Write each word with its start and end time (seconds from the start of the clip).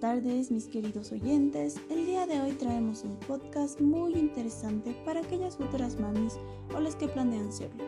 tardes, 0.00 0.50
mis 0.50 0.66
queridos 0.66 1.12
oyentes. 1.12 1.76
El 1.90 2.06
día 2.06 2.26
de 2.26 2.40
hoy 2.40 2.52
traemos 2.52 3.04
un 3.04 3.16
podcast 3.18 3.82
muy 3.82 4.14
interesante 4.14 4.96
para 5.04 5.20
aquellas 5.20 5.58
futuras 5.58 6.00
mamis 6.00 6.38
o 6.74 6.80
las 6.80 6.96
que 6.96 7.06
planean 7.06 7.52
serlo. 7.52 7.84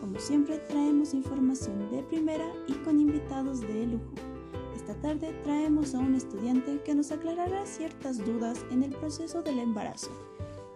Como 0.00 0.18
siempre, 0.18 0.58
traemos 0.58 1.14
información 1.14 1.88
de 1.92 2.02
primera 2.02 2.46
y 2.66 2.72
con 2.84 3.00
invitados 3.00 3.60
de 3.60 3.86
lujo. 3.86 4.10
Esta 4.74 4.94
tarde 4.96 5.32
traemos 5.44 5.94
a 5.94 6.00
un 6.00 6.16
estudiante 6.16 6.80
que 6.84 6.96
nos 6.96 7.12
aclarará 7.12 7.64
ciertas 7.64 8.18
dudas 8.18 8.64
en 8.72 8.82
el 8.82 8.90
proceso 8.90 9.40
del 9.42 9.60
embarazo. 9.60 10.10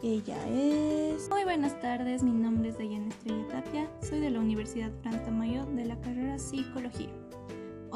Ella 0.05 0.39
es... 0.49 1.29
Muy 1.31 1.43
buenas 1.43 1.81
tardes, 1.81 2.23
mi 2.23 2.31
nombre 2.31 2.69
es 2.69 2.79
Dayana 2.79 3.09
Estrella 3.09 3.49
Tapia, 3.49 3.91
soy 4.03 4.21
de 4.21 4.31
la 4.31 4.39
Universidad 4.39 4.93
Franz 5.03 5.29
Mayor 5.33 5.67
de 5.75 5.85
la 5.85 6.01
carrera 6.01 6.39
Psicología. 6.39 7.11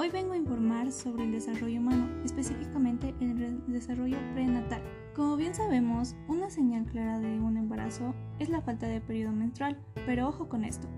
Hoy 0.01 0.09
vengo 0.09 0.33
a 0.33 0.39
informar 0.39 0.91
sobre 0.93 1.25
el 1.25 1.33
desarrollo 1.33 1.79
humano, 1.79 2.09
específicamente 2.25 3.15
el 3.21 3.63
desarrollo 3.67 4.17
prenatal. 4.33 4.81
Como 5.15 5.37
bien 5.37 5.55
sabemos, 5.55 6.17
una 6.27 6.49
señal 6.49 6.87
clara 6.87 7.19
de 7.19 7.39
un 7.39 7.59
embarazo 7.59 8.15
es 8.39 8.49
la 8.49 8.63
falta 8.63 8.87
de 8.89 9.03
periodo 9.03 9.33
menstrual, 9.33 9.77
pero 10.07 10.27
ojo 10.27 10.49
con 10.49 10.65
esto, 10.65 10.89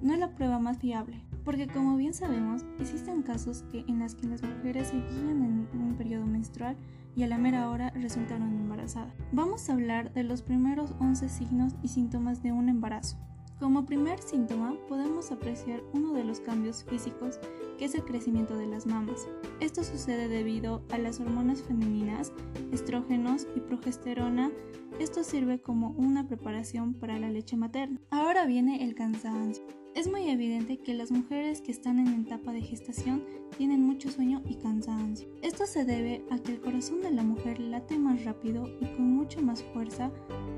no 0.00 0.14
es 0.14 0.20
la 0.20 0.36
prueba 0.36 0.60
más 0.60 0.78
fiable, 0.78 1.24
porque 1.44 1.66
como 1.66 1.96
bien 1.96 2.14
sabemos, 2.14 2.64
existen 2.78 3.22
casos 3.22 3.64
que, 3.72 3.80
en 3.88 3.98
los 3.98 4.14
que 4.14 4.28
las 4.28 4.44
mujeres 4.44 4.86
se 4.86 4.96
guían 4.96 5.42
en 5.42 5.80
un 5.82 5.96
periodo 5.98 6.24
menstrual 6.24 6.76
y 7.16 7.24
a 7.24 7.26
la 7.26 7.38
mera 7.38 7.68
hora 7.68 7.90
resultaron 7.96 8.54
embarazadas. 8.54 9.12
Vamos 9.32 9.68
a 9.68 9.72
hablar 9.72 10.12
de 10.12 10.22
los 10.22 10.42
primeros 10.42 10.94
11 11.00 11.28
signos 11.30 11.74
y 11.82 11.88
síntomas 11.88 12.44
de 12.44 12.52
un 12.52 12.68
embarazo. 12.68 13.18
Como 13.62 13.86
primer 13.86 14.20
síntoma 14.20 14.74
podemos 14.88 15.30
apreciar 15.30 15.84
uno 15.92 16.14
de 16.14 16.24
los 16.24 16.40
cambios 16.40 16.82
físicos 16.82 17.38
que 17.78 17.84
es 17.84 17.94
el 17.94 18.04
crecimiento 18.04 18.56
de 18.56 18.66
las 18.66 18.86
mamas. 18.86 19.28
Esto 19.60 19.84
sucede 19.84 20.26
debido 20.26 20.82
a 20.90 20.98
las 20.98 21.20
hormonas 21.20 21.62
femeninas, 21.62 22.32
estrógenos 22.72 23.46
y 23.54 23.60
progesterona. 23.60 24.50
Esto 24.98 25.22
sirve 25.22 25.60
como 25.60 25.90
una 25.90 26.26
preparación 26.26 26.94
para 26.94 27.20
la 27.20 27.30
leche 27.30 27.56
materna. 27.56 28.00
Ahora 28.10 28.46
viene 28.46 28.82
el 28.82 28.96
cansancio. 28.96 29.64
Es 29.94 30.10
muy 30.10 30.28
evidente 30.28 30.78
que 30.78 30.94
las 30.94 31.12
mujeres 31.12 31.60
que 31.60 31.70
están 31.70 32.00
en 32.00 32.22
etapa 32.22 32.52
de 32.52 32.62
gestación 32.62 33.22
tienen 33.58 33.84
mucho 33.84 34.10
sueño 34.10 34.42
y 34.48 34.56
cansancio. 34.56 35.28
Esto 35.40 35.66
se 35.66 35.84
debe 35.84 36.24
a 36.32 36.38
que 36.38 36.50
el 36.50 36.60
corazón 36.60 37.00
de 37.02 37.12
la 37.12 37.22
mujer 37.22 37.60
late 37.60 37.96
más 37.96 38.24
rápido 38.24 38.68
y 38.80 38.86
con 38.96 39.08
mucha 39.08 39.40
más 39.40 39.62
fuerza 39.62 40.10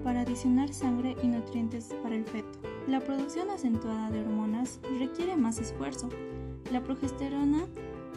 para 0.02 0.22
adicionar 0.22 0.72
sangre 0.72 1.14
y 1.22 1.26
nutrientes 1.26 1.94
para 2.02 2.14
el 2.14 2.24
feto. 2.24 2.73
La 2.86 3.00
producción 3.00 3.48
acentuada 3.48 4.10
de 4.10 4.20
hormonas 4.20 4.78
requiere 4.98 5.36
más 5.36 5.58
esfuerzo. 5.58 6.10
La 6.70 6.82
progesterona 6.82 7.64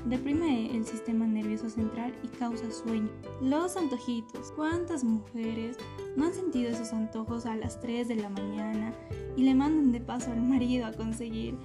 deprime 0.05 0.75
el 0.75 0.85
sistema 0.85 1.25
nervioso 1.25 1.69
central 1.69 2.13
y 2.21 2.27
causa 2.27 2.69
sueño. 2.69 3.09
Los 3.41 3.77
antojitos. 3.77 4.51
¿Cuántas 4.57 5.05
mujeres 5.05 5.77
no 6.17 6.25
han 6.25 6.33
sentido 6.33 6.69
esos 6.69 6.91
antojos 6.91 7.45
a 7.45 7.55
las 7.55 7.79
3 7.79 8.09
de 8.09 8.15
la 8.15 8.29
mañana 8.29 8.93
y 9.37 9.43
le 9.43 9.55
mandan 9.55 9.93
de 9.93 10.01
paso 10.01 10.31
al 10.31 10.41
marido 10.41 10.85
a 10.85 10.91
conseguir 10.91 11.57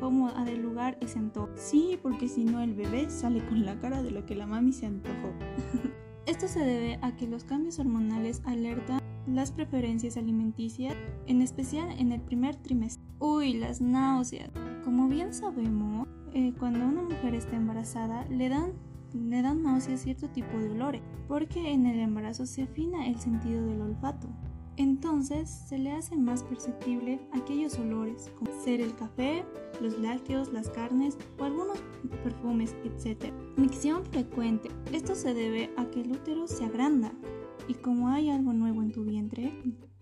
cómo 0.00 0.28
ha 0.28 0.44
de 0.46 0.56
lugar 0.56 0.96
ese 1.02 1.18
antojo? 1.18 1.50
Sí, 1.56 1.98
porque 2.02 2.26
si 2.26 2.44
no 2.44 2.62
el 2.62 2.72
bebé 2.72 3.10
sale 3.10 3.44
con 3.44 3.66
la 3.66 3.78
cara 3.78 4.02
de 4.02 4.12
lo 4.12 4.24
que 4.24 4.34
la 4.34 4.46
mami 4.46 4.72
se 4.72 4.86
antojó. 4.86 5.34
Esto 6.26 6.48
se 6.48 6.60
debe 6.60 6.98
a 7.02 7.14
que 7.16 7.26
los 7.26 7.44
cambios 7.44 7.78
hormonales 7.78 8.40
alertan 8.46 9.00
las 9.26 9.52
preferencias 9.52 10.16
alimenticias, 10.16 10.94
en 11.26 11.42
especial 11.42 11.90
en 11.98 12.12
el 12.12 12.20
primer 12.20 12.56
trimestre. 12.56 13.04
Uy, 13.18 13.54
las 13.54 13.80
náuseas. 13.80 14.50
Como 14.84 15.08
bien 15.08 15.32
sabemos, 15.34 16.06
eh, 16.32 16.52
cuando 16.58 16.86
una 16.86 17.02
mujer 17.02 17.34
está 17.34 17.56
embarazada 17.56 18.24
le 18.26 18.48
dan, 18.48 18.72
le 19.12 19.42
dan 19.42 19.62
náuseas 19.62 20.00
cierto 20.00 20.28
tipo 20.28 20.56
de 20.58 20.70
olores, 20.70 21.02
porque 21.28 21.72
en 21.72 21.86
el 21.86 21.98
embarazo 22.00 22.46
se 22.46 22.62
afina 22.62 23.06
el 23.06 23.18
sentido 23.18 23.64
del 23.66 23.80
olfato. 23.80 24.28
Entonces 24.76 25.48
se 25.48 25.78
le 25.78 25.92
hace 25.92 26.16
más 26.16 26.42
perceptible 26.42 27.18
aquellos 27.32 27.78
olores, 27.78 28.30
como 28.38 28.50
ser 28.62 28.82
el 28.82 28.94
café, 28.94 29.42
los 29.80 29.98
lácteos, 29.98 30.52
las 30.52 30.68
carnes 30.68 31.16
o 31.38 31.44
algunos 31.44 31.78
perfumes, 32.22 32.76
etc. 32.84 33.32
Micción 33.56 34.04
frecuente. 34.04 34.68
Esto 34.92 35.14
se 35.14 35.32
debe 35.32 35.70
a 35.78 35.86
que 35.86 36.02
el 36.02 36.12
útero 36.12 36.46
se 36.46 36.66
agranda, 36.66 37.12
y 37.68 37.74
como 37.74 38.08
hay 38.08 38.30
algo 38.30 38.52
nuevo 38.52 38.82
en 38.82 38.92
tu 38.92 39.04
vientre, 39.04 39.52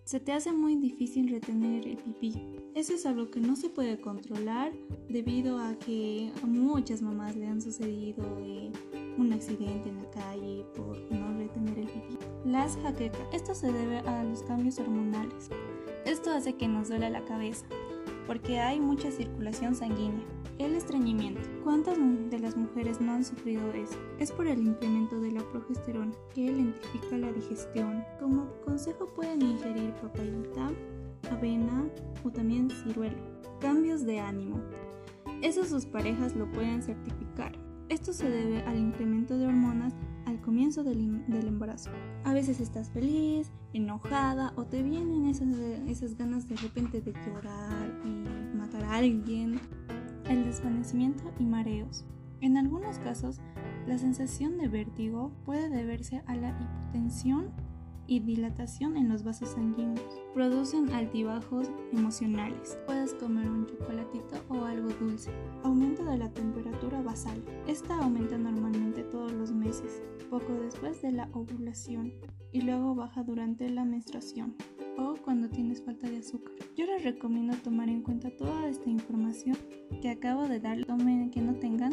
se 0.04 0.20
te 0.20 0.32
hace 0.32 0.52
muy 0.52 0.76
difícil 0.76 1.30
retener 1.30 1.86
el 1.86 1.96
pipí. 1.96 2.34
Eso 2.74 2.92
es 2.94 3.06
algo 3.06 3.30
que 3.30 3.40
no 3.40 3.56
se 3.56 3.70
puede 3.70 4.00
controlar 4.00 4.72
debido 5.08 5.58
a 5.58 5.78
que 5.78 6.30
a 6.42 6.46
muchas 6.46 7.00
mamás 7.00 7.36
le 7.36 7.46
han 7.46 7.62
sucedido 7.62 8.24
un 9.16 9.32
accidente 9.32 9.88
en 9.88 9.96
la 10.02 10.10
calle 10.10 10.64
por 10.76 10.98
no 11.10 11.38
retener 11.38 11.78
el 11.78 11.86
pipí. 11.86 12.18
Las 12.44 12.76
jaquecas. 12.76 13.26
Esto 13.32 13.54
se 13.54 13.72
debe 13.72 13.98
a 13.98 14.24
los 14.24 14.42
cambios 14.42 14.78
hormonales. 14.78 15.48
Esto 16.04 16.32
hace 16.32 16.54
que 16.54 16.68
nos 16.68 16.88
duela 16.88 17.08
la 17.08 17.24
cabeza 17.24 17.64
porque 18.26 18.60
hay 18.60 18.80
mucha 18.80 19.10
circulación 19.10 19.74
sanguínea. 19.74 20.24
El 20.58 20.74
estreñimiento. 20.74 21.40
¿Cuántas 21.64 21.98
de 22.30 22.38
las 22.38 22.56
mujeres 22.56 23.00
no 23.00 23.12
han 23.12 23.24
sufrido 23.24 23.72
eso? 23.72 23.98
Es 24.20 24.30
por 24.30 24.46
el 24.46 24.60
incremento 24.60 25.20
de 25.20 25.32
la 25.32 25.42
progesterona, 25.50 26.12
que 26.32 26.52
lentifica 26.52 27.18
la 27.18 27.32
digestión. 27.32 28.04
Como 28.20 28.46
consejo 28.64 29.06
pueden 29.14 29.42
ingerir 29.42 29.92
papayita, 29.94 30.70
avena 31.30 31.88
o 32.22 32.30
también 32.30 32.70
ciruelo. 32.70 33.16
Cambios 33.60 34.06
de 34.06 34.20
ánimo. 34.20 34.60
Eso 35.42 35.64
sus 35.64 35.86
parejas 35.86 36.36
lo 36.36 36.50
pueden 36.52 36.82
certificar. 36.82 37.52
Esto 37.88 38.12
se 38.12 38.30
debe 38.30 38.62
al 38.62 38.78
incremento 38.78 39.36
de 39.36 39.46
hormonas 39.46 39.92
al 40.26 40.40
comienzo 40.40 40.84
del, 40.84 41.26
del, 41.26 41.48
embarazo. 41.48 41.90
A 42.24 42.32
veces 42.32 42.60
estás 42.60 42.90
feliz, 42.90 43.50
enojada 43.72 44.52
o 44.56 44.64
te 44.64 44.82
vienen 44.82 45.26
esas, 45.26 45.48
esas 45.86 46.16
ganas 46.16 46.48
de 46.48 46.56
repente 46.56 47.00
de 47.00 47.12
llorar 47.12 48.00
y 48.04 48.13
alguien 48.84 49.60
el 50.28 50.44
desvanecimiento 50.44 51.32
y 51.38 51.44
mareos. 51.44 52.04
En 52.40 52.56
algunos 52.56 52.98
casos, 52.98 53.40
la 53.86 53.98
sensación 53.98 54.58
de 54.58 54.68
vértigo 54.68 55.32
puede 55.44 55.68
deberse 55.68 56.22
a 56.26 56.36
la 56.36 56.50
hipotensión 56.60 57.52
y 58.06 58.20
dilatación 58.20 58.96
en 58.96 59.08
los 59.08 59.22
vasos 59.22 59.50
sanguíneos. 59.50 60.00
Producen 60.32 60.90
altibajos 60.92 61.70
emocionales. 61.92 62.78
Puedes 62.86 63.14
comer 63.14 63.48
un 63.48 63.66
chocolatito 63.66 64.44
o 64.48 64.64
algo 64.64 64.88
dulce. 65.00 65.30
Aumento 65.62 66.04
de 66.04 66.18
la 66.18 66.30
temperatura 66.30 67.02
basal. 67.02 67.42
Esta 67.66 67.98
aumenta 67.98 68.38
normalmente 68.38 69.02
todos 69.04 69.32
los 69.32 69.52
meses, 69.52 70.02
poco 70.30 70.52
después 70.54 71.02
de 71.02 71.12
la 71.12 71.28
ovulación, 71.32 72.12
y 72.52 72.60
luego 72.60 72.94
baja 72.94 73.24
durante 73.24 73.68
la 73.68 73.84
menstruación 73.84 74.54
o 74.96 75.16
cuando 75.24 75.48
tienes 75.48 75.82
falta 75.82 76.08
de 76.08 76.18
azúcar. 76.18 76.54
Yo 76.76 76.86
les 76.86 77.02
recomiendo 77.02 77.56
tomar 77.56 77.88
en 77.88 78.02
cuenta 78.02 78.30
toda 78.30 78.68
esta 78.68 78.88
información 78.88 79.56
que 80.00 80.10
acabo 80.10 80.46
de 80.46 80.60
dar, 80.60 80.84
tomen 80.84 81.30
que 81.30 81.40
no 81.40 81.54
tengan 81.54 81.92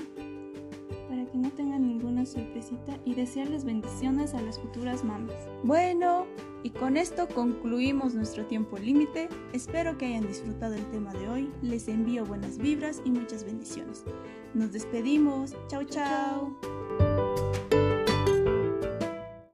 para 1.11 1.25
que 1.25 1.37
no 1.37 1.51
tengan 1.51 1.85
ninguna 1.85 2.25
sorpresita 2.25 2.97
y 3.03 3.13
desearles 3.15 3.65
bendiciones 3.65 4.33
a 4.33 4.41
las 4.41 4.57
futuras 4.57 5.03
mamás. 5.03 5.35
Bueno, 5.61 6.25
y 6.63 6.69
con 6.69 6.95
esto 6.95 7.27
concluimos 7.27 8.15
nuestro 8.15 8.45
tiempo 8.45 8.77
límite. 8.77 9.27
Espero 9.51 9.97
que 9.97 10.05
hayan 10.05 10.25
disfrutado 10.25 10.73
el 10.73 10.85
tema 10.89 11.11
de 11.11 11.27
hoy. 11.27 11.51
Les 11.61 11.89
envío 11.89 12.25
buenas 12.25 12.57
vibras 12.57 13.01
y 13.03 13.11
muchas 13.11 13.43
bendiciones. 13.43 14.05
Nos 14.53 14.71
despedimos. 14.71 15.53
Chao, 15.67 15.83
chao. 15.83 16.80